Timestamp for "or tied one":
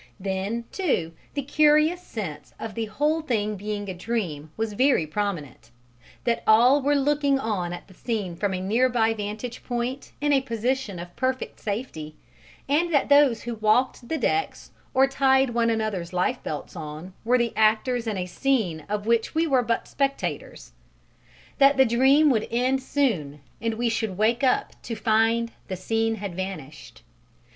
14.95-15.69